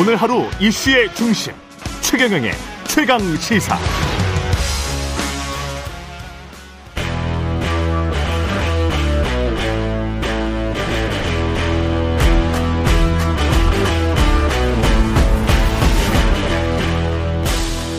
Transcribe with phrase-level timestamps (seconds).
[0.00, 1.52] 오늘 하루 이슈의 중심
[2.00, 2.52] 최경영의
[2.88, 3.76] 최강 시사.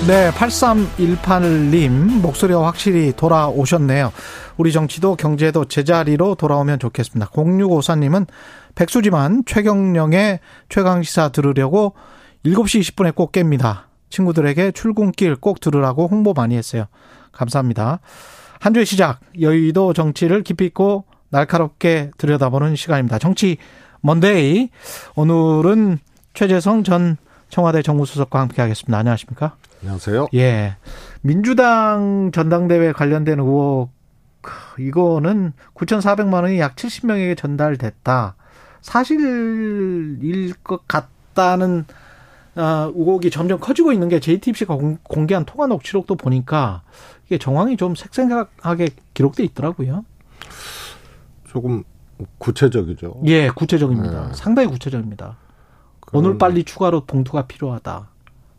[0.07, 4.11] 네, 8318님 목소리가 확실히 돌아오셨네요.
[4.57, 7.29] 우리 정치도 경제도 제자리로 돌아오면 좋겠습니다.
[7.29, 8.25] 0654님은
[8.75, 10.39] 백수지만 최경령의
[10.69, 11.93] 최강시사 들으려고
[12.45, 13.83] 7시 20분에 꼭 깹니다.
[14.09, 16.85] 친구들에게 출근길 꼭 들으라고 홍보 많이 했어요.
[17.31, 17.99] 감사합니다.
[18.59, 23.19] 한 주의 시작, 여의도 정치를 깊이 있고 날카롭게 들여다보는 시간입니다.
[23.19, 23.57] 정치
[24.01, 24.69] 먼데이.
[25.15, 25.99] 오늘은
[26.33, 27.17] 최재성 전
[27.49, 28.97] 청와대 정무수석과 함께 하겠습니다.
[28.97, 29.55] 안녕하십니까?
[29.81, 30.27] 안녕하세요.
[30.35, 30.75] 예.
[31.21, 33.91] 민주당 전당대회 관련된 의혹,
[34.79, 38.35] 이거는 9,400만 원이 약 70명에게 전달됐다.
[38.81, 41.85] 사실일 것 같다는
[42.55, 46.83] 어, 의혹이 점점 커지고 있는 게 JTBC가 공개한 통화 녹취록도 보니까
[47.25, 50.03] 이게 정황이 좀 색색하게 기록돼 있더라고요.
[51.47, 51.83] 조금
[52.37, 53.21] 구체적이죠.
[53.25, 54.27] 예, 구체적입니다.
[54.27, 54.33] 네.
[54.33, 55.37] 상당히 구체적입니다.
[56.13, 58.07] 오늘 빨리 추가로 봉투가 필요하다.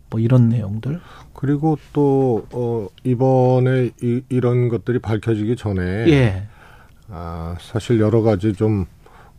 [0.08, 1.00] 뭐 이런 내용들.
[1.34, 6.46] 그리고 또 어, 이번에 이, 이런 것들이 밝혀지기 전에 예.
[7.08, 8.86] 아, 사실 여러 가지 좀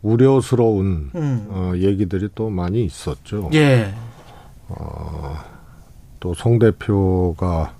[0.04, 1.46] 우려스러운 음.
[1.48, 3.50] 어, 얘기들이 또 많이 있었죠.
[3.54, 3.92] 예.
[4.68, 5.36] 어,
[6.20, 7.74] 또송 대표가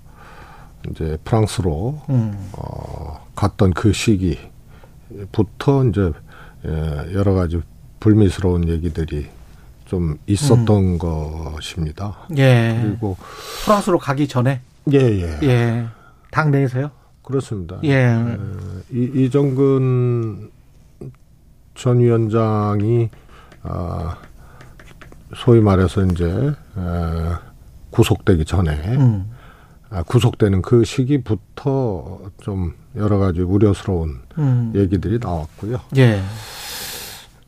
[0.89, 2.49] 이제 프랑스로 음.
[2.53, 6.11] 어, 갔던 그 시기부터 이제
[6.65, 7.61] 예, 여러 가지
[7.99, 9.27] 불미스러운 얘기들이
[9.85, 10.97] 좀 있었던 음.
[10.97, 12.17] 것입니다.
[12.37, 12.79] 예.
[12.81, 13.17] 그리고
[13.63, 15.39] 프랑스로 가기 전에 예예.
[15.43, 15.47] 예.
[15.47, 15.85] 예.
[16.31, 16.89] 당 내에서요?
[17.21, 17.77] 그렇습니다.
[17.83, 17.91] 예.
[17.91, 18.37] 예.
[18.91, 20.54] 이, 이정근
[21.75, 23.09] 전 위원장이
[23.63, 24.17] 아
[25.35, 26.53] 소위 말해서 이제 에,
[27.91, 29.31] 구속되기 전에 음.
[29.89, 34.71] 아, 구속되는 그 시기부터 좀 여러 가지 우려스러운 음.
[34.75, 35.79] 얘기들이 나왔고요.
[35.97, 36.21] 예.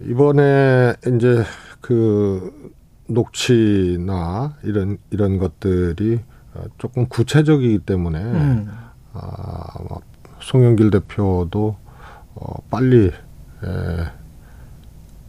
[0.02, 1.44] 이번에 이제
[1.82, 2.72] 그
[3.08, 6.20] 녹취나 이런 이런 것들이
[6.78, 8.72] 조금 구체적이기 때문에 음.
[9.14, 10.00] 아,
[10.40, 11.76] 송영길 대표도
[12.36, 13.12] 어, 빨리 에,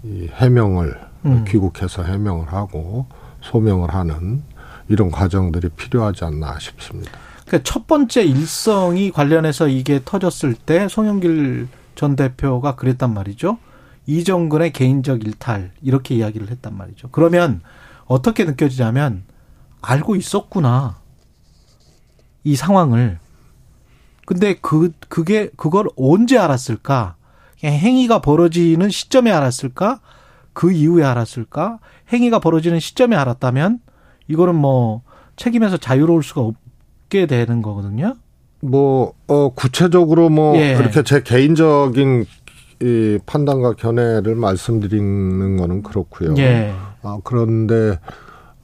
[0.04, 1.44] 이 해명을 음.
[1.46, 3.06] 귀국해서 해명을 하고
[3.42, 4.42] 소명을 하는
[4.88, 7.12] 이런 과정들이 필요하지 않나 싶습니다.
[7.46, 13.58] 그러니까 첫 번째 일성이 관련해서 이게 터졌을 때 송영길 전 대표가 그랬단 말이죠.
[14.06, 17.08] 이정근의 개인적 일탈 이렇게 이야기를 했단 말이죠.
[17.10, 17.60] 그러면
[18.06, 19.24] 어떻게 느껴지냐면
[19.82, 20.98] 알고 있었구나.
[22.44, 23.18] 이 상황을.
[24.26, 27.16] 근데 그 그게 그걸 언제 알았을까?
[27.64, 30.00] 행위가 벌어지는 시점에 알았을까?
[30.52, 31.78] 그 이후에 알았을까?
[32.12, 33.80] 행위가 벌어지는 시점에 알았다면
[34.28, 35.02] 이거는 뭐
[35.36, 38.16] 책임에서 자유로울 수가 없게 되는 거거든요.
[38.60, 40.74] 뭐, 어, 구체적으로 뭐, 예.
[40.74, 42.26] 그렇게 제 개인적인
[42.80, 46.34] 이 판단과 견해를 말씀드리는 거는 그렇고요.
[46.38, 46.72] 예.
[47.02, 47.98] 아, 그런데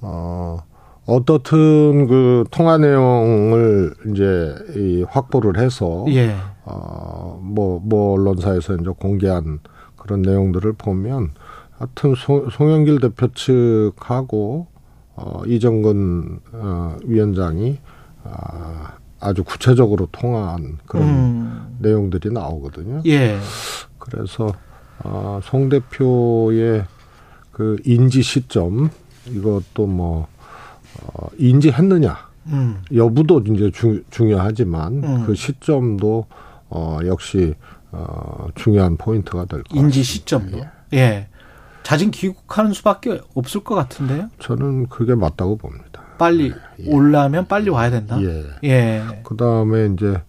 [0.00, 0.58] 어
[1.06, 6.34] 어떻든 그 통화 내용을 이제 이 확보를 해서 예.
[6.64, 9.60] 어뭐뭐 뭐 언론사에서 이제 공개한
[9.96, 11.32] 그런 내용들을 보면
[11.72, 14.66] 하여튼 송, 송영길 대표 측하고
[15.16, 17.78] 어 이정근 어 위원장이
[18.24, 21.76] 아 아주 구체적으로 통화한 그런 음.
[21.80, 23.02] 내용들이 나오거든요.
[23.06, 23.38] 예.
[23.98, 24.52] 그래서
[25.02, 26.84] 아, 송 대표의
[27.50, 28.90] 그 인지 시점
[29.26, 30.26] 이것도 뭐
[31.02, 32.16] 어, 인지했느냐
[32.46, 32.82] 음.
[32.94, 35.24] 여부도 이제 주, 중요하지만 음.
[35.26, 36.26] 그 시점도
[36.68, 37.54] 어, 역시
[37.92, 39.84] 어, 중요한 포인트가 될 거예요.
[39.84, 40.58] 인지 시점도
[40.94, 40.98] 예.
[40.98, 41.28] 예.
[41.82, 44.30] 자진 귀국하는 수밖에 없을 것 같은데요.
[44.38, 46.02] 저는 그게 맞다고 봅니다.
[46.18, 46.90] 빨리 예.
[46.90, 48.18] 올라면 빨리 와야 된다.
[48.20, 48.44] 예.
[48.64, 49.22] 예.
[49.22, 50.20] 그 다음에 이제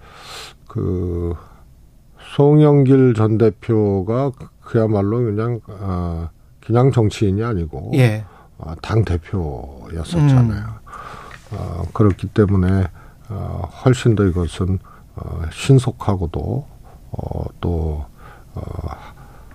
[0.68, 1.34] 그
[2.36, 6.29] 송영길 전 대표가 그야말로 그냥 아
[6.59, 8.26] 그냥 정치인이 아니고 예.
[8.59, 10.66] 아, 당 대표였었잖아요.
[10.66, 10.85] 음.
[11.52, 12.87] 아, 그렇기 때문에
[13.29, 14.79] 아, 훨씬 더 이것은
[15.16, 16.67] 어, 신속하고도
[17.11, 18.05] 어, 또
[18.53, 18.61] 어,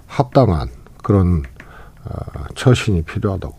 [0.07, 0.69] 합당한
[1.03, 1.43] 그런
[2.05, 3.59] 어, 처신이 필요하다고.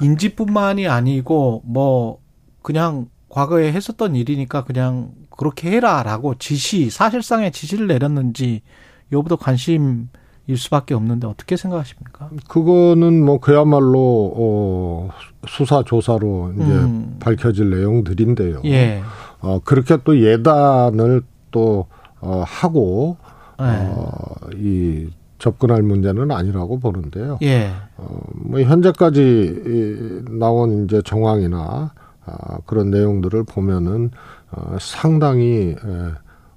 [0.00, 2.18] 인지뿐만이 아니고 뭐
[2.62, 8.62] 그냥 과거에 했었던 일이니까 그냥 그렇게 해라라고 지시 사실상의 지시를 내렸는지
[9.10, 10.08] 여부도 관심
[10.46, 12.30] 일 수밖에 없는데 어떻게 생각하십니까?
[12.48, 15.08] 그거는 뭐 그야말로 어
[15.46, 17.16] 수사 조사로 이제 음.
[17.20, 18.62] 밝혀질 내용들인데요.
[18.64, 19.02] 예.
[19.40, 21.86] 어 그렇게 또 예단을 또
[22.20, 23.16] 어, 하고
[23.58, 23.94] 네.
[23.94, 27.38] 어이 접근할 문제는 아니라고 보는데요.
[27.42, 27.72] 예.
[27.96, 31.92] 어, 뭐 현재까지 나온 이제 정황이나
[32.24, 34.10] 아, 그런 내용들을 보면은
[34.52, 35.76] 어, 상당히 에,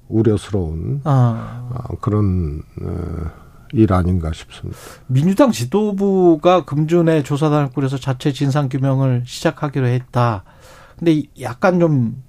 [0.07, 1.67] 우려스러운 아.
[1.71, 3.44] 어, 그런 어,
[3.75, 4.77] 일 아닌가 싶습니다.
[5.07, 10.43] 민주당 지도부가 금준에 조사단을 꾸려서 자체 진상 규명을 시작하기로 했다.
[10.97, 12.23] 근데 약간 좀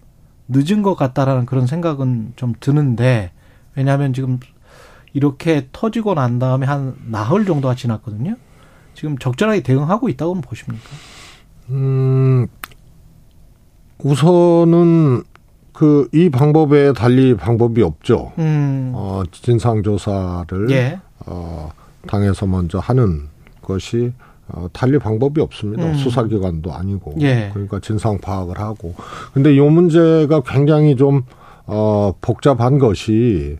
[0.48, 3.32] 늦은 것 같다라는 그런 생각은 좀 드는데
[3.76, 4.40] 왜냐하면 지금
[5.12, 8.36] 이렇게 터지고 난 다음에 한 나흘 정도가 지났거든요.
[8.94, 10.84] 지금 적절하게 대응하고 있다고 보십니까?
[11.70, 12.46] 음,
[13.98, 15.22] 우선은
[15.72, 18.32] 그 이 방법에 달리 방법이 없죠.
[18.38, 18.92] 음.
[18.94, 21.00] 어, 진상 조사를 예.
[21.26, 21.70] 어,
[22.06, 23.28] 당에서 먼저 하는
[23.62, 24.12] 것이
[24.48, 25.84] 어, 달리 방법이 없습니다.
[25.84, 25.94] 음.
[25.94, 27.16] 수사기관도 아니고.
[27.20, 27.50] 예.
[27.52, 28.94] 그러니까 진상 파악을 하고.
[29.32, 31.22] 근데 이 문제가 굉장히 좀,
[31.66, 33.56] 어, 복잡한 것이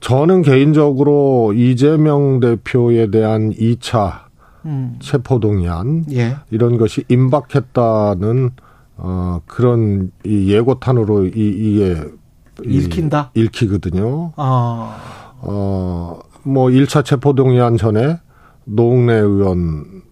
[0.00, 4.22] 저는 개인적으로 이재명 대표에 대한 2차
[4.64, 4.96] 음.
[5.00, 6.36] 체포동의안 예.
[6.50, 8.50] 이런 것이 임박했다는
[8.96, 12.00] 어 그런 이 예고탄으로 이 이게
[12.64, 14.32] 읽힌다 읽히거든요.
[14.36, 14.96] 아.
[15.40, 18.18] 어 뭐 1차 체포동의안 전에
[18.64, 20.02] 노웅래 의원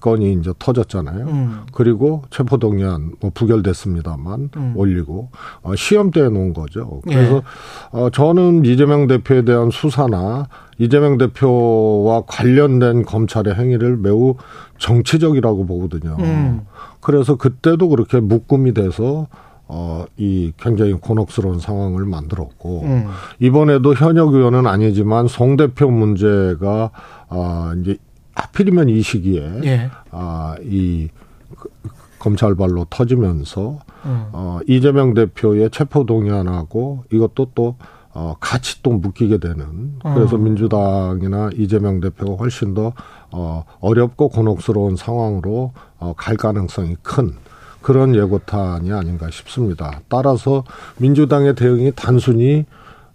[0.00, 1.26] 건이 이제 터졌잖아요.
[1.26, 1.60] 음.
[1.72, 4.72] 그리고 체포동의안 뭐 부결됐습니다만 음.
[4.76, 5.30] 올리고
[5.62, 7.00] 어, 시험대에 놓은 거죠.
[7.04, 7.42] 그래서 예.
[7.92, 10.48] 어, 저는 이재명 대표에 대한 수사나
[10.78, 14.34] 이재명 대표와 관련된 검찰의 행위를 매우
[14.78, 16.16] 정치적이라고 보거든요.
[16.20, 16.66] 음.
[17.00, 19.26] 그래서 그때도 그렇게 묶음이 돼서
[19.68, 23.06] 어, 이 굉장히 곤혹스러운 상황을 만들었고, 음.
[23.38, 26.90] 이번에도 현역 의원은 아니지만 송 대표 문제가,
[27.28, 27.98] 아, 이제
[28.38, 29.90] 하필이면 이 시기에 예.
[30.10, 31.08] 아이
[31.56, 31.68] 그,
[32.18, 34.26] 검찰발로 터지면서 음.
[34.32, 37.76] 어 이재명 대표의 체포 동의안하고 이것도 또
[38.14, 40.44] 어, 같이 또 묶이게 되는 그래서 음.
[40.44, 42.92] 민주당이나 이재명 대표가 훨씬 더
[43.30, 47.34] 어, 어렵고 곤혹스러운 상황으로 어, 갈 가능성이 큰
[47.80, 50.00] 그런 예고탄이 아닌가 싶습니다.
[50.08, 50.64] 따라서
[50.98, 52.64] 민주당의 대응이 단순히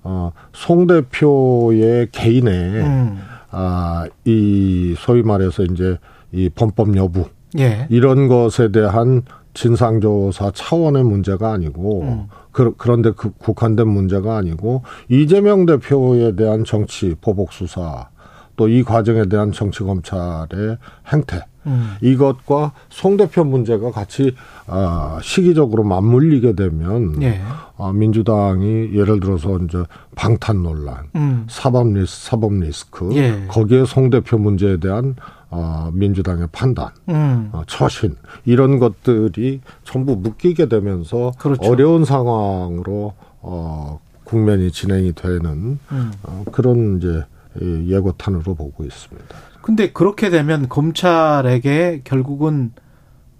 [0.04, 3.20] 어, 송 대표의 개인의 음.
[3.52, 5.98] 아, 이 소위 말해서 이제
[6.32, 7.26] 이 범법 여부
[7.60, 7.88] 예.
[7.90, 9.22] 이런 것에 대한
[9.54, 12.28] 진상조사 차원의 문제가 아니고 음.
[12.52, 18.10] 그, 그런데 그 국한된 문제가 아니고 이재명 대표에 대한 정치 보복 수사
[18.56, 20.78] 또 이 과정에 대한 정치 검찰의
[21.12, 21.96] 행태 음.
[22.02, 24.36] 이것과 송 대표 문제가 같이
[24.68, 27.42] 아, 시기적으로 맞물리게 되면 예.
[27.78, 29.84] 아, 민주당이 예를 들어서 이제
[30.16, 31.46] 방탄 논란, 음.
[31.50, 33.46] 사법 리스 사법 리스크 예.
[33.48, 35.16] 거기에 송 대표 문제에 대한
[35.50, 37.50] 어, 민주당의 판단, 음.
[37.52, 41.70] 어, 처신 이런 것들이 전부 묶이게 되면서 그렇죠.
[41.70, 46.12] 어려운 상황으로 어, 국면이 진행이 되는 음.
[46.24, 47.24] 어, 그런 이제
[47.62, 49.36] 예고탄으로 보고 있습니다.
[49.64, 52.74] 근데 그렇게 되면 검찰에게 결국은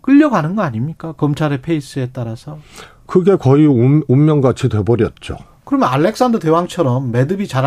[0.02, 1.12] 끌려가는 거 아닙니까?
[1.14, 2.58] 검찰의 페이스에 따라서.
[3.06, 5.38] 그게 거의 운명같이 돼버렸죠.
[5.66, 7.64] 그러면 알렉산더 대왕처럼 매듭이 잘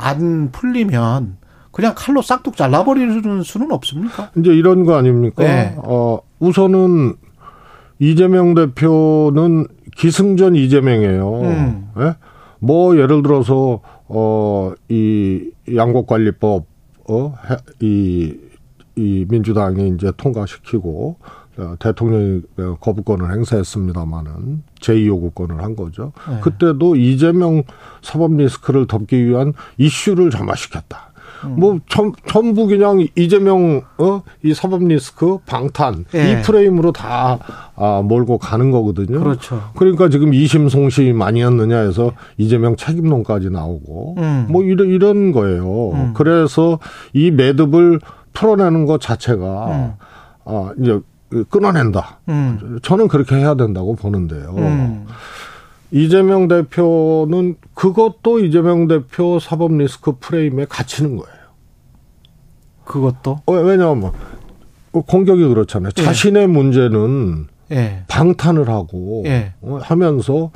[0.00, 1.36] 안 풀리면
[1.72, 4.30] 그냥 칼로 싹둑 잘라버리는 수는 없습니까?
[4.36, 5.42] 이제 이런 거 아닙니까?
[5.42, 5.74] 네.
[5.78, 7.14] 어, 우선은
[7.98, 9.66] 이재명 대표는
[9.96, 11.40] 기승전 이재명이에요.
[11.40, 11.88] 음.
[11.96, 12.14] 네?
[12.60, 16.64] 뭐 예를 들어서 어 이 양곡관리법
[17.08, 17.34] 어,
[17.80, 18.34] 이,
[18.96, 21.16] 이 민주당이 이제 통과시키고
[21.58, 22.42] 어, 대통령이
[22.80, 26.12] 거부권을 행사했습니다마는 제2요구권을 한 거죠.
[26.28, 26.40] 네.
[26.40, 27.64] 그때도 이재명
[28.00, 31.07] 사법 리스크를 덮기 위한 이슈를 점화시켰다.
[31.44, 31.54] 음.
[31.56, 36.32] 뭐 전, 전부 그냥 이재명 어 이 사법 리스크 방탄 예.
[36.32, 37.38] 이 프레임으로 다
[37.74, 39.18] 아, 몰고 가는 거거든요.
[39.20, 39.62] 그렇죠.
[39.76, 44.46] 그러니까 지금 이심 송심 아니었느냐 해서 이재명 책임론까지 나오고 음.
[44.48, 45.90] 뭐 이런 이런 거예요.
[45.92, 46.14] 음.
[46.14, 46.78] 그래서
[47.12, 48.00] 이 매듭을
[48.32, 49.92] 풀어내는 것 자체가 음.
[50.44, 51.00] 아 이제
[51.50, 52.20] 끊어낸다.
[52.28, 52.78] 음.
[52.82, 54.54] 저는 그렇게 해야 된다고 보는데요.
[55.92, 55.96] 음.
[55.96, 61.38] 이재명 대표는 그것도 이재명 대표 사법 리스크 프레임에 갇히는 거예요.
[62.84, 63.40] 그것도?
[63.46, 64.12] 어, 왜냐하면
[64.92, 65.90] 뭐 공격이 그렇잖아요.
[65.96, 66.02] 예.
[66.02, 68.04] 자신의 문제는 예.
[68.08, 69.52] 방탄을 하고 예.
[69.60, 70.50] 어, 하면서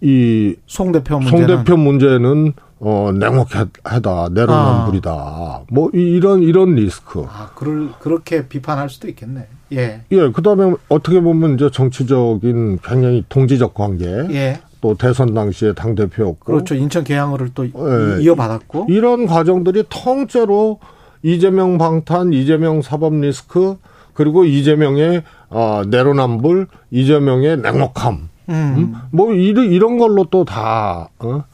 [0.00, 5.62] 이송 대표 문제는 송 대표 문제는 어 냉혹하다 내로남불이다 아.
[5.70, 7.24] 뭐 이런 이런 리스크.
[7.28, 9.46] 아 그럴 그렇게 비판할 수도 있겠네.
[9.72, 10.02] 예.
[10.10, 10.30] 예.
[10.32, 14.06] 그 다음에 어떻게 보면 이제 정치적인 굉장히 동지적 관계.
[14.30, 14.60] 예.
[14.80, 16.40] 또 대선 당시에 당 대표였고.
[16.40, 16.74] 그렇죠.
[16.74, 18.22] 인천 개항을 또 예.
[18.22, 18.86] 이어받았고.
[18.88, 20.80] 이런 과정들이 통째로
[21.22, 23.76] 이재명 방탄, 이재명 사법 리스크,
[24.14, 28.30] 그리고 이재명의 어, 내로남불, 이재명의 냉혹함.
[28.48, 28.54] 음.
[28.54, 28.94] 음?
[29.12, 31.44] 뭐 이런 이런 걸로 또 다 어?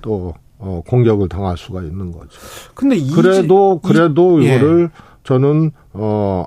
[0.00, 2.40] 또 어, 공격을 당할 수가 있는 거죠.
[2.74, 5.00] 근데 그래도 그래도 이, 이거를 예.
[5.24, 6.46] 저는 어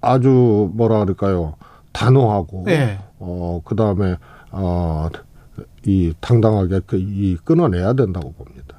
[0.00, 1.54] 아주 뭐라 그럴까요?
[1.92, 2.98] 단호하고 예.
[3.18, 4.16] 어 그다음에
[4.50, 8.76] 어이 당당하게 그, 이 끊어내야 된다고 봅니다.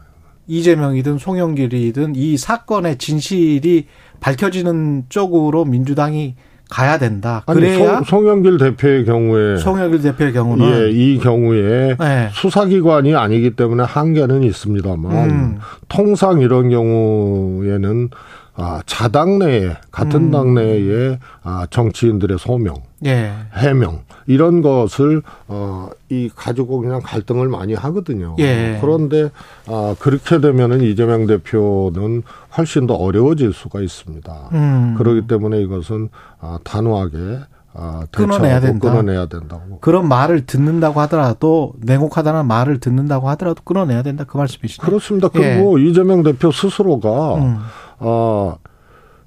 [0.48, 3.88] 이재명이든 송영길이든 이 사건의 진실이
[4.20, 6.36] 밝혀지는 쪽으로 민주당이
[6.70, 7.44] 가야 된다.
[7.46, 12.30] 그래야 아니, 송, 영길 대표의 경우에 송영길 대표의 경우는 예, 이 경우에 네.
[12.32, 15.60] 수사기관이 아니기 때문에 한계는 있습니다만 음.
[15.88, 18.10] 통상 이런 경우에는
[18.56, 20.32] 아, 자당 내에 같은 음.
[20.32, 23.34] 당 내에 아, 정치인들의 소명, 예.
[23.56, 28.36] 해명 이런 것을 어, 이 가지고 그냥 갈등을 많이 하거든요.
[28.40, 28.78] 예.
[28.80, 29.32] 그런데
[29.68, 32.24] 아, 그렇게 되면은 이재명 대표는
[32.58, 34.50] 훨씬 더 어려워질 수가 있습니다.
[34.54, 34.96] 음.
[34.98, 37.40] 그렇기 때문에 이것은 아, 단호하게
[37.76, 38.90] 아, 끊어내야 된다.
[38.90, 39.80] 끊어내야 된다고.
[39.80, 44.84] 그런 말을 듣는다고 하더라도 냉혹하다는 말을 듣는다고 하더라도 끊어내야 된다 그 말씀이시죠?
[44.84, 45.30] 그렇습니다.
[45.30, 45.86] 그리고 예.
[45.86, 47.58] 이재명 대표 스스로가 음.
[48.00, 48.58] 어,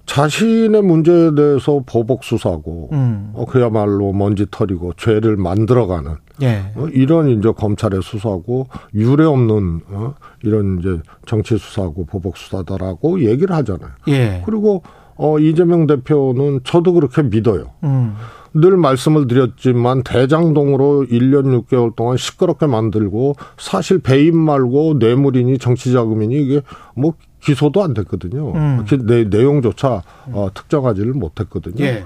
[0.06, 3.32] 자신의 문제에 대해서 보복 수사고 음.
[3.34, 6.72] 어, 그야말로 먼지털이고 죄를 만들어가는 예.
[6.76, 13.54] 어, 이런 이제 검찰의 수사고 유례 없는 어, 이런 이제 정치 수사고 보복 수사다라고 얘기를
[13.56, 13.90] 하잖아요.
[14.08, 14.42] 예.
[14.46, 14.82] 그리고
[15.16, 17.72] 어, 이재명 대표는 저도 그렇게 믿어요.
[17.84, 18.14] 음.
[18.54, 26.62] 늘 말씀을 드렸지만 대장동으로 1년 6개월 동안 시끄럽게 만들고 사실 배임 말고 뇌물이니 정치자금이니 이게
[26.94, 28.52] 뭐 기소도 안 됐거든요.
[28.54, 28.84] 음.
[29.06, 31.84] 내, 내용조차 어, 특정하지를 못했거든요.
[31.84, 32.04] 예.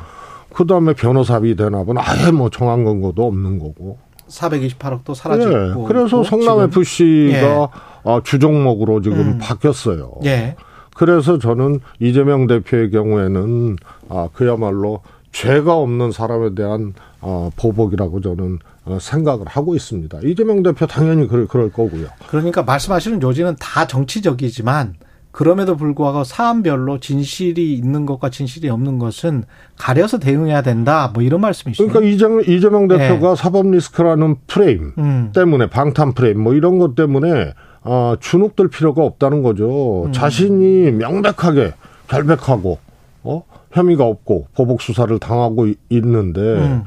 [0.53, 3.99] 그 다음에 변호사비 대납은 아예 뭐 정한 근거도 없는 거고.
[4.29, 5.53] 428억도 사라지고.
[5.53, 5.87] 예.
[5.87, 7.69] 그래서 성남 FC가 예.
[8.03, 9.39] 어, 주종목으로 지금 음.
[9.41, 10.15] 바뀌었어요.
[10.25, 10.57] 예.
[10.95, 13.77] 그래서 저는 이재명 대표의 경우에는
[14.09, 20.19] 아, 그야말로 죄가 없는 사람에 대한 어, 보복이라고 저는 어, 생각을 하고 있습니다.
[20.25, 22.09] 이재명 대표 당연히 그럴, 그럴 거고요.
[22.29, 24.95] 그러니까 말씀하시는 요지는 다 정치적이지만
[25.33, 29.45] 그럼에도 불구하고 사안별로 진실이 있는 것과 진실이 없는 것은
[29.77, 31.11] 가려서 대응해야 된다.
[31.15, 31.87] 뭐 이런 말씀이시죠.
[31.87, 33.37] 그러니까 이재명, 이재명 대표가 네.
[33.37, 35.31] 사법 리스크라는 프레임 음.
[35.33, 40.05] 때문에 방탄 프레임 뭐 이런 것 때문에 어, 주눅들 필요가 없다는 거죠.
[40.07, 40.13] 음.
[40.13, 41.75] 자신이 명백하게
[42.09, 42.79] 결백하고
[43.23, 43.43] 어?
[43.73, 46.83] 혐의가 없고 보복 수사를 당하고 있는데 음.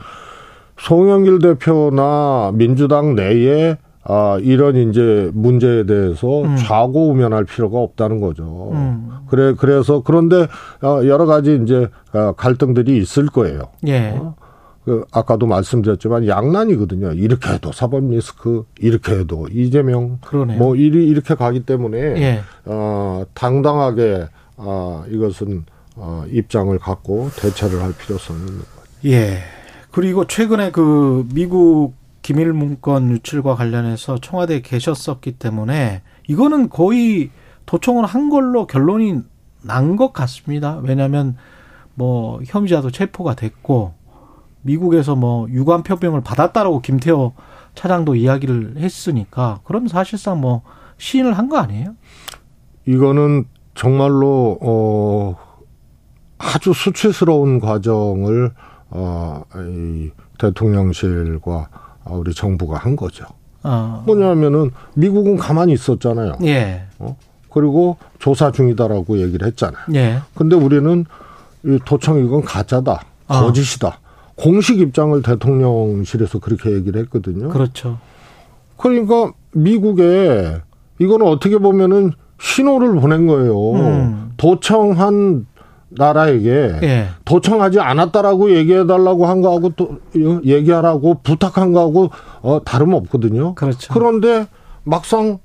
[0.77, 6.57] 송영길 대표나 민주당 내에 아, 이런 이제 문제에 대해서 음.
[6.57, 8.71] 좌고우면할 필요가 없다는 거죠.
[8.73, 9.09] 음.
[9.27, 10.47] 그래, 그래서 그런데
[10.81, 13.69] 어, 여러 가지 이제 어, 갈등들이 있을 거예요.
[13.87, 14.09] 예.
[14.17, 14.35] 어?
[14.85, 17.13] 그 아까도 말씀드렸지만 양난이거든요.
[17.13, 20.57] 이렇게 해도 사법 리스크, 이렇게 해도 이재명, 그러네요.
[20.59, 22.41] 뭐 이리 이렇게 가기 때문에 예.
[22.65, 28.69] 어, 당당하게 어, 이것은 어, 입장을 갖고 대처를 할 필요성이 있는 거죠.
[29.05, 29.37] 예.
[29.91, 37.29] 그리고 최근에 그 미국 기밀 문건 유출과 관련해서 청와대에 계셨었기 때문에 이거는 거의
[37.65, 39.21] 도청을 한 걸로 결론이
[39.61, 40.79] 난 것 같습니다.
[40.83, 41.37] 왜냐하면
[41.95, 43.93] 뭐 혐의자도 체포가 됐고
[44.63, 47.33] 미국에서 뭐 유관 표명을 받았다라고 김태호
[47.75, 50.61] 차장도 이야기를 했으니까 그럼 사실상 뭐
[50.97, 51.95] 시인을 한 거 아니에요?
[52.87, 55.35] 이거는 정말로 어
[56.37, 58.51] 아주 수치스러운 과정을
[58.89, 61.69] 어이 대통령실과
[62.09, 63.25] 우리 정부가 한 거죠.
[63.63, 64.03] 어.
[64.05, 66.33] 뭐냐면은 미국은 가만히 있었잖아요.
[66.43, 66.83] 예.
[66.99, 67.15] 어?
[67.49, 69.83] 그리고 조사 중이다라고 얘기를 했잖아요.
[69.95, 70.19] 예.
[70.35, 71.05] 근데 우리는
[71.65, 73.01] 이 도청 이건 가짜다.
[73.29, 73.39] 어.
[73.41, 73.99] 거짓이다.
[74.35, 74.41] 어.
[74.41, 77.49] 공식 입장을 대통령실에서 그렇게 얘기를 했거든요.
[77.49, 77.99] 그렇죠.
[78.77, 80.61] 그러니까 미국에
[80.99, 83.73] 이거는 어떻게 보면은 신호를 보낸 거예요.
[83.73, 84.31] 음.
[84.37, 85.45] 도청한
[85.95, 87.07] 나라에게 예.
[87.23, 92.09] 도청하지 않았다라고 얘기해 달라고 한 거하고 또 얘기하라고 부탁한 거하고
[92.41, 93.55] 어 다름 없거든요.
[93.55, 93.93] 그렇죠.
[93.93, 94.47] 그런데
[94.83, 95.39] 막상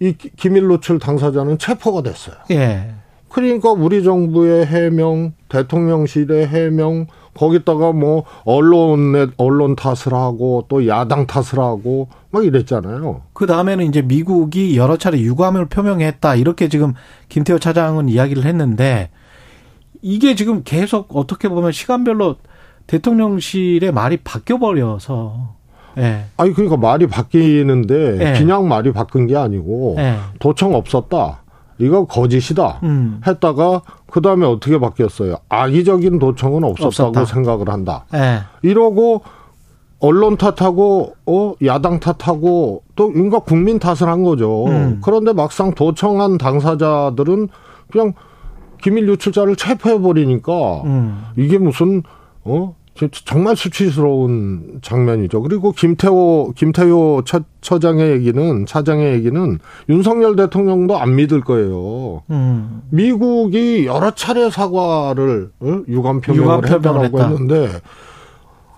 [0.00, 2.36] 이 기밀 노출 당사자는 체포가 됐어요.
[2.50, 2.94] 예.
[3.32, 11.58] 그러니까 우리 정부의 해명, 대통령실의 해명, 거기다가 뭐 언론의 언론 탓을 하고 또 야당 탓을
[11.58, 13.22] 하고 막 이랬잖아요.
[13.32, 16.92] 그 다음에는 이제 미국이 여러 차례 유감을 표명했다 이렇게 지금
[17.30, 19.08] 김태호 차장은 이야기를 했는데
[20.02, 22.36] 이게 지금 계속 어떻게 보면 시간별로
[22.86, 25.54] 대통령실의 말이 바뀌어 버려서
[25.96, 26.24] 예.
[26.36, 28.38] 아니 그러니까 말이 바뀌는데 예.
[28.38, 30.16] 그냥 말이 바뀐 게 아니고 예.
[30.38, 31.41] 도청 없었다.
[31.82, 33.20] 이거 거짓이다 음.
[33.26, 35.36] 했다가 그 다음에 어떻게 바뀌었어요?
[35.48, 37.24] 악의적인 도청은 없었다고 없었다.
[37.24, 38.04] 생각을 한다.
[38.12, 38.40] 네.
[38.62, 39.22] 이러고
[39.98, 44.66] 언론 탓하고 어 야당 탓하고 또 인가 국민 탓을 한 거죠.
[44.66, 45.00] 음.
[45.02, 47.48] 그런데 막상 도청한 당사자들은
[47.90, 48.12] 그냥
[48.80, 51.24] 기밀 유출자를 체포해 버리니까 음.
[51.36, 52.02] 이게 무슨
[52.44, 52.74] 어
[53.10, 55.42] 정말 수치스러운 장면이죠.
[55.42, 62.22] 그리고 김태호 김태호 처, 처장의 얘기는 차장의 얘기는 윤석열 대통령도 안 믿을 거예요.
[62.30, 62.82] 음.
[62.90, 65.82] 미국이 여러 차례 사과를 어?
[65.88, 67.28] 유감 표명을 했다라고 했다.
[67.28, 67.68] 했는데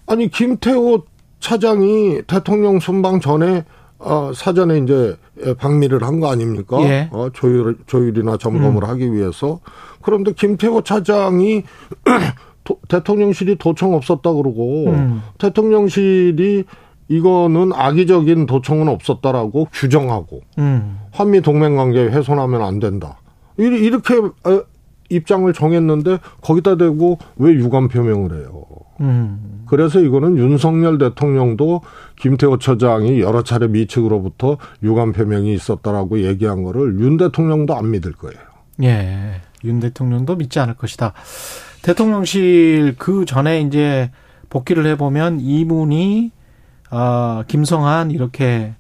[0.07, 1.03] 아니 김태호
[1.41, 3.65] 차장이 대통령 순방 전에
[3.99, 5.17] 어, 사전에 이제
[5.59, 6.79] 방미를 한 거 아닙니까?
[6.83, 7.09] 예.
[7.13, 8.89] 어, 조율 조율이나 점검을 음.
[8.89, 9.61] 하기 위해서
[10.03, 11.63] 그런데 김태호 차장이
[12.65, 15.23] 도, 대통령실이 도청 없었다 그러고 음.
[15.39, 16.65] 대통령실이
[17.09, 20.99] 이거는 악의적인 도청은 없었다라고 규정하고 음.
[21.13, 23.19] 한미 동맹 관계 훼손하면 안 된다.
[23.57, 24.63] 이렇게 어,
[25.11, 28.65] 입장을 정했는데 거기다 대고 왜 유감 표명을 해요?
[29.01, 29.65] 음.
[29.67, 31.83] 그래서 이거는 윤석열 대통령도
[32.17, 38.39] 김태호 처장이 여러 차례 미측으로부터 유감 표명이 있었다라고 얘기한 거를 윤 대통령도 안 믿을 거예요.
[38.83, 39.41] 예.
[39.65, 41.13] 윤 대통령도 믿지 않을 것이다.
[41.85, 44.11] 대통령실 그 전에 이제
[44.49, 46.31] 복귀를 해보면 이문희,
[46.91, 48.73] 어, 김성한 이렇게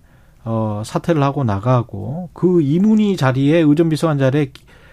[0.42, 4.52] 어, 사퇴를 하고 나가고 그 이문희 자리에 의전비서관 자리에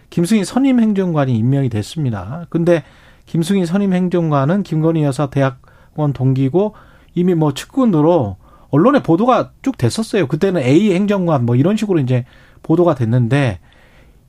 [0.10, 2.48] 김승희 선임 행정관이 임명이 됐습니다.
[2.50, 2.84] 근데
[3.28, 6.76] 김승희 선임 행정관은 김건희 여사 대학원 동기고
[7.16, 8.36] 이미 뭐 측근으로
[8.72, 10.28] 언론에 보도가 쭉 됐었어요.
[10.28, 12.26] 그때는 A 행정관 뭐 이런 식으로 이제
[12.62, 13.60] 보도가 됐는데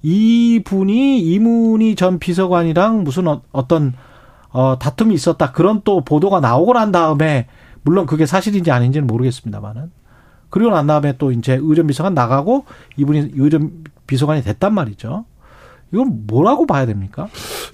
[0.02, 3.94] 이분이 이문희 전 비서관이랑 무슨 어, 어떤
[4.50, 7.46] 어 다툼이 있었다 그런 또 보도가 나오고 난 다음에
[7.82, 9.90] 물론 그게 사실인지 아닌지는 모르겠습니다만은
[10.50, 12.66] 그리고 난 다음에 또 이제 의전 비서관 나가고
[12.96, 15.24] 이분이 의전 비서관이 됐단 말이죠.
[15.92, 17.28] 이건 뭐라고 봐야 됩니까?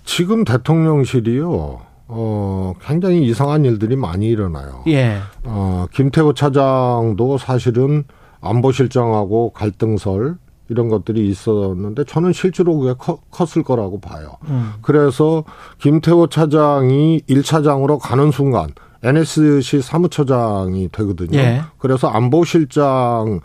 [0.04, 1.80] 지금 대통령실이요.
[2.10, 4.82] 어, 굉장히 이상한 일들이 많이 일어나요.
[4.86, 5.18] 예.
[5.44, 8.04] 어, 김태호 차장도 사실은
[8.40, 10.36] 안보실장하고 갈등설
[10.68, 12.94] 이런 것들이 있었는데 저는 실제로 그게
[13.30, 14.36] 컸을 거라고 봐요.
[14.48, 14.72] 음.
[14.82, 15.44] 그래서
[15.78, 18.70] 김태호 차장이 1차장으로 가는 순간
[19.02, 21.38] NSC 사무처장이 되거든요.
[21.38, 21.62] 예.
[21.78, 23.40] 그래서 안보실장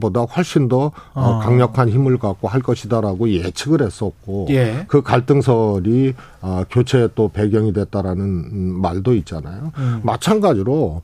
[0.00, 1.38] 보다 훨씬 더 어.
[1.42, 4.86] 강력한 힘을 갖고 할 것이다라고 예측을 했었고 예.
[4.88, 9.72] 그 갈등설이 어, 교체의 또 배경이 됐다라는 말도 있잖아요.
[9.76, 10.00] 음.
[10.02, 11.02] 마찬가지로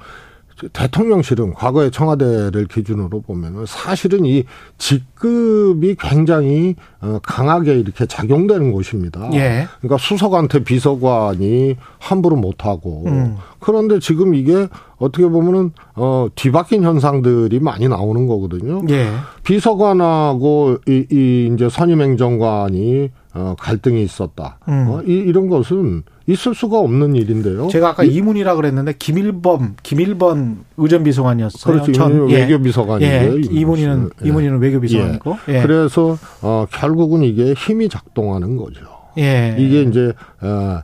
[0.73, 4.45] 대통령실은 과거의 청와대를 기준으로 보면은 사실은 이
[4.79, 9.31] 직급이 굉장히 어, 강하게 이렇게 작용되는 곳입니다.
[9.35, 9.67] 예.
[9.81, 13.37] 그러니까 수석한테 비서관이 함부로 못하고 음.
[13.59, 14.69] 그런데 지금 이게
[14.99, 18.83] 어떻게 보면은 어 뒤바뀐 현상들이 많이 나오는 거거든요.
[18.91, 19.09] 예.
[19.45, 24.59] 비서관하고 이, 이 이제 선임행정관이 어 갈등이 있었다.
[24.69, 24.87] 음.
[24.89, 27.69] 어, 이, 이런 것은 있을 수가 없는 일인데요.
[27.69, 31.75] 제가 아까 이, 이문이라 그랬는데 김일범 김일번 의전비서관이었어요.
[31.75, 31.93] 그렇죠.
[31.93, 32.43] 전, 예.
[32.43, 33.37] 외교비서관이에요.
[33.37, 33.41] 예.
[33.51, 34.29] 이문희는 예.
[34.29, 35.37] 이문희는 외교비서관이고.
[35.49, 35.55] 예.
[35.55, 35.63] 예.
[35.63, 38.81] 그래서 어 결국은 이게 힘이 작동하는 거죠.
[39.19, 39.57] 예.
[39.59, 40.83] 이게 이제 어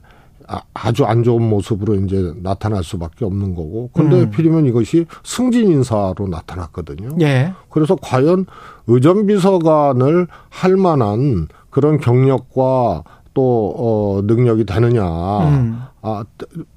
[0.49, 3.91] 아, 아주 안 좋은 모습으로 이제 나타날 수밖에 없는 거고.
[3.93, 4.31] 근데 음.
[4.31, 7.17] 필이면 이것이 승진 인사로 나타났거든요.
[7.21, 7.53] 예.
[7.69, 8.47] 그래서 과연
[8.87, 15.05] 의전비서관을 할 만한 그런 경력과 또, 어, 능력이 되느냐.
[15.47, 15.79] 음.
[16.01, 16.25] 아,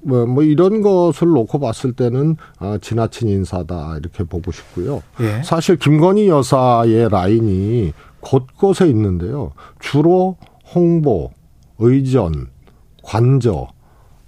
[0.02, 3.96] 뭐, 뭐, 이런 것을 놓고 봤을 때는, 아, 지나친 인사다.
[3.96, 5.02] 이렇게 보고 싶고요.
[5.20, 5.42] 예.
[5.42, 9.52] 사실 김건희 여사의 라인이 곳곳에 있는데요.
[9.78, 10.36] 주로
[10.74, 11.30] 홍보,
[11.78, 12.48] 의전,
[13.02, 13.68] 관저,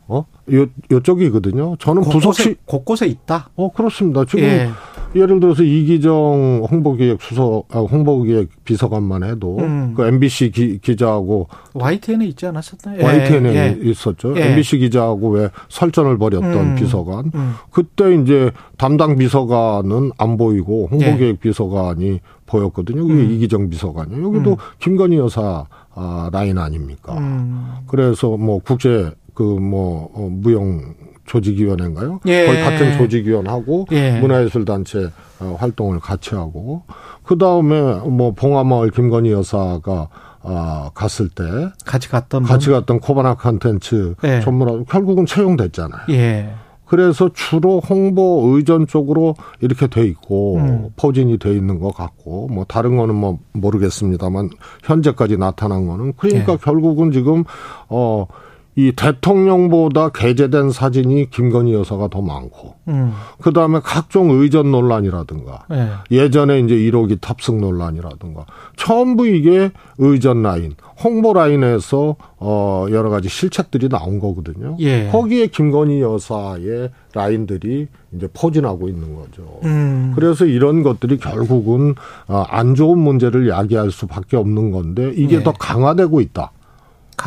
[0.07, 0.25] 어?
[0.55, 1.77] 요, 요쪽이거든요.
[1.81, 2.57] 저는 부속시.
[2.65, 3.51] 곳곳에 있다?
[3.57, 4.25] 어, 그렇습니다.
[4.25, 4.45] 지금.
[4.45, 4.71] 예.
[5.15, 9.95] 예를 들어서 이기정 홍보기획 수석, 아, 홍보기획 비서관만 해도 음.
[9.95, 13.05] 그 MBC 기, 기자하고 YTN에 있지 않았었나요?
[13.05, 13.79] YTN에 예.
[13.83, 14.35] 있었죠.
[14.37, 14.51] 예.
[14.51, 16.75] MBC 기자하고 왜 설전을 벌였던 음.
[16.77, 17.31] 비서관.
[17.35, 17.55] 음.
[17.71, 21.33] 그때 이제 담당 비서관은 안 보이고 홍보기획 예.
[21.35, 23.07] 비서관이 보였거든요.
[23.07, 23.31] 그게 음.
[23.33, 24.23] 이기정 비서관이요.
[24.25, 24.57] 여기도 음.
[24.79, 27.17] 김건희 여사 아, 라인 아닙니까?
[27.19, 27.75] 음.
[27.87, 30.95] 그래서 뭐 국제 그뭐 어, 무용
[31.27, 32.21] 조직위원회인가요?
[32.27, 32.47] 예.
[32.47, 34.19] 거의 같은 조직위원하고 예.
[34.21, 36.83] 문화예술단체 어, 활동을 같이 하고
[37.25, 40.09] 그 다음에 뭐 봉화마을 김건희 여사가
[40.45, 41.45] 아, 갔을 때
[41.87, 42.81] 같이 갔던 같이 분?
[42.81, 44.41] 갔던 코바나 컨텐츠 예.
[44.41, 46.01] 전문가 결국은 채용됐잖아요.
[46.11, 46.53] 예.
[46.85, 50.91] 그래서 주로 홍보 의전 쪽으로 이렇게 돼 있고 음.
[50.97, 54.51] 포진이 돼 있는 것 같고 뭐 다른 거는 뭐 모르겠습니다만
[54.83, 56.57] 현재까지 나타난 거는 그러니까 예.
[56.59, 57.45] 결국은 지금
[57.89, 58.27] 어
[58.75, 63.13] 이 대통령보다 게재된 사진이 김건희 여사가 더 많고, 음.
[63.41, 65.89] 그 다음에 각종 의전 논란이라든가, 네.
[66.11, 73.89] 예전에 이제 1호기 탑승 논란이라든가, 전부 이게 의전 라인, 홍보 라인에서 어 여러 가지 실책들이
[73.89, 74.77] 나온 거거든요.
[74.81, 75.09] 예.
[75.11, 79.61] 거기에 김건희 여사의 라인들이 이제 포진하고 있는 거죠.
[79.65, 80.13] 음.
[80.15, 81.95] 그래서 이런 것들이 결국은
[82.29, 85.43] 어, 안 좋은 문제를 야기할 수밖에 없는 건데 이게 예.
[85.43, 86.53] 더 강화되고 있다.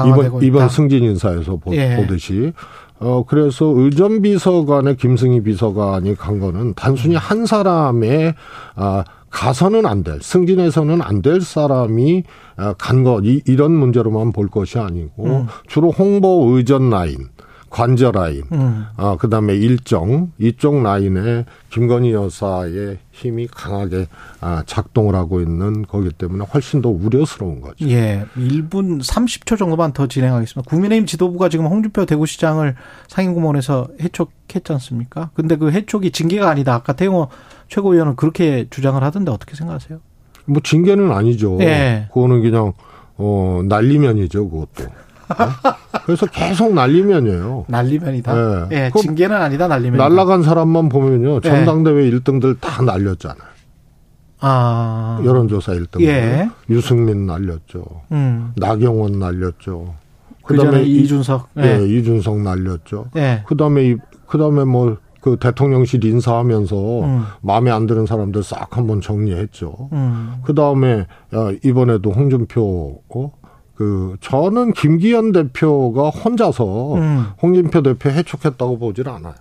[0.08, 2.06] 이번 이번 승진 인사에서 보, 예.
[2.08, 2.54] 듯이
[3.00, 8.34] 어, 그래서 의전 비서관의 김승희 비서관이 간 거는 단순히 한 사람의,
[8.76, 12.24] 아, 가서는 안 될, 승진해서는 안 될 사람이
[12.56, 15.48] 아, 간 것, 이, 이런 문제로만 볼 것이 아니고, 음.
[15.68, 17.18] 주로 홍보 의전 라인,
[17.76, 18.86] 관저 라인, 음.
[18.96, 24.08] 아, 그 다음에 일정, 이쪽 라인에 김건희 여사의 힘이 강하게
[24.40, 27.86] 아, 작동을 하고 있는 거기 때문에 훨씬 더 우려스러운 거죠.
[27.90, 28.24] 예.
[28.38, 30.70] 1분 30초 정도만 더 진행하겠습니다.
[30.70, 32.76] 국민의힘 지도부가 지금 홍준표 대구시장을
[33.10, 35.32] 상임고문에서 해촉했지 않습니까?
[35.34, 36.76] 근데 그 해촉이 징계가 아니다.
[36.76, 37.28] 아까 태용호
[37.68, 40.00] 최고위원은 그렇게 주장을 하던데 어떻게 생각하세요?
[40.46, 41.58] 뭐 징계는 아니죠.
[41.60, 42.08] 예.
[42.14, 42.72] 그거는 그냥
[43.18, 45.05] 어 난리면이죠, 그것도.
[46.06, 47.66] 그래서 계속 난리면이에요.
[47.68, 48.70] 난리면이다.
[48.72, 48.76] 예.
[48.76, 49.98] 예 징계는 아니다, 난리면.
[49.98, 51.38] 날라간 사람만 보면요.
[51.38, 51.40] 예.
[51.42, 52.12] 전당대회 예.
[52.12, 53.56] 1등들 다 날렸잖아요.
[54.40, 55.22] 아.
[55.24, 56.02] 여론조사 1등.
[56.02, 56.50] 예.
[56.70, 57.84] 유승민 날렸죠.
[58.12, 58.54] 음.
[58.58, 59.96] 나경원 날렸죠.
[60.44, 61.50] 그 그다음에 이준석.
[61.58, 61.80] 예.
[61.80, 63.10] 예, 이준석 날렸죠.
[63.16, 63.44] 예.
[63.48, 63.96] 그다음에
[64.28, 67.24] 그다음에 뭐 그 대통령실 인사하면서 음.
[67.42, 69.90] 마음에 안 드는 사람들 싹 한번 정리했죠.
[69.92, 70.36] 음.
[70.44, 71.08] 그 다음에
[71.64, 73.32] 이번에도 홍준표 어?
[73.76, 77.26] 그 저는 김기현 대표가 혼자서 음.
[77.42, 79.36] 홍준표 대표 해촉했다고 보질 않아요.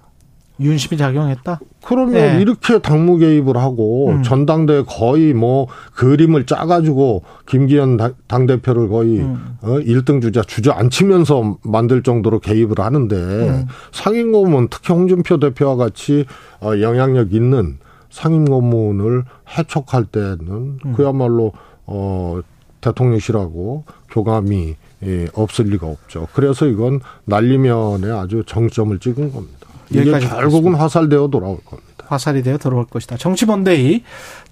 [0.60, 1.58] 윤심이 작용했다?
[1.84, 2.40] 그러면 네.
[2.40, 4.22] 이렇게 당무 개입을 하고 음.
[4.22, 9.56] 전당대 거의 뭐 그림을 짜가지고 김기현 당 대표를 거의 음.
[9.62, 13.66] 어, 1등 주자 주저앉히면서 만들 정도로 개입을 하는데 음.
[13.90, 16.24] 상임 고문 특히 홍준표 대표와 같이
[16.60, 17.78] 어, 영향력 있는
[18.10, 19.24] 상임 고문을
[19.58, 20.92] 해촉할 때는 음.
[20.94, 21.52] 그야말로
[21.86, 22.40] 어
[22.80, 26.28] 대통령실하고 교감이 예, 없을 리가 없죠.
[26.32, 29.66] 그래서 이건 난리면에 아주 정점을 찍은 겁니다.
[29.90, 31.84] 이게 결국은 화살되어 돌아올 겁니다.
[32.06, 33.16] 화살이 되어 돌아올 것이다.
[33.16, 34.02] 정치본대의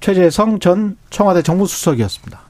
[0.00, 2.40] 최재성 전 청와대 정무수석이었습니다.